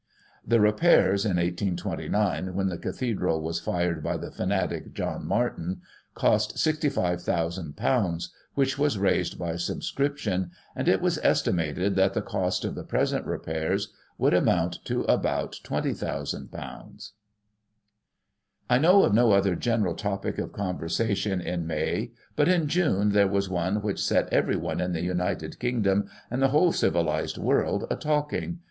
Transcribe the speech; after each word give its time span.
The 0.43 0.59
repairs 0.59 1.25
in 1.25 1.37
1829, 1.37 2.55
when 2.55 2.69
the 2.69 2.79
Cathedral 2.79 3.39
was 3.39 3.59
fired 3.59 4.01
by 4.01 4.17
the 4.17 4.31
fanatic, 4.31 4.95
John 4.95 5.27
Martin, 5.27 5.81
cost 6.15 6.55
;£"65,ooo, 6.55 8.27
which 8.55 8.79
was 8.79 8.97
raised 8.97 9.37
by 9.37 9.57
sub 9.57 9.83
scription, 9.83 10.49
and 10.75 10.87
it 10.87 11.01
was 11.03 11.19
estimated 11.21 11.95
that 11.97 12.15
the 12.15 12.23
cost 12.23 12.65
of 12.65 12.73
the 12.73 12.83
present 12.83 13.27
repairs 13.27 13.93
would 14.17 14.33
amount 14.33 14.83
to 14.85 15.01
about 15.03 15.59
;£'20,ooo. 15.63 17.11
I 18.71 18.77
know 18.79 19.03
of 19.03 19.13
no 19.13 19.33
other 19.33 19.55
general 19.55 19.93
topic 19.93 20.39
of 20.39 20.51
conversation 20.51 21.39
in 21.39 21.67
May, 21.67 22.09
but, 22.35 22.47
in 22.49 22.67
June, 22.67 23.11
there 23.11 23.27
was 23.27 23.49
one 23.49 23.83
which 23.83 24.03
set 24.03 24.33
every 24.33 24.57
one 24.57 24.81
in 24.81 24.93
the 24.93 25.03
United 25.03 25.59
Kingdom, 25.59 26.09
and 26.31 26.41
the 26.41 26.47
whole 26.49 26.71
civihzed 26.71 27.37
world, 27.37 27.85
a 27.91 27.95
talking. 27.95 28.57